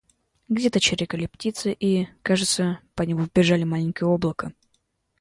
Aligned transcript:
Где-то 0.49 0.79
чирикали 0.79 1.27
птицы 1.27 1.77
и, 1.79 2.07
кажется, 2.23 2.79
по 2.95 3.03
небу 3.03 3.27
бежали 3.35 3.65
маленькие 3.65 4.07
облака. 4.09 4.51